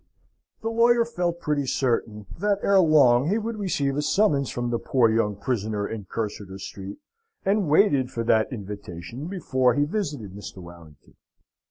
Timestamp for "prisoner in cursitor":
5.35-6.57